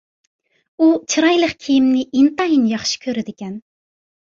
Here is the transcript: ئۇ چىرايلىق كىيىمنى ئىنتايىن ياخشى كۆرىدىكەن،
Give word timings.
ئۇ 0.81 0.87
چىرايلىق 1.15 1.53
كىيىمنى 1.67 2.03
ئىنتايىن 2.23 2.67
ياخشى 2.73 3.01
كۆرىدىكەن، 3.07 3.57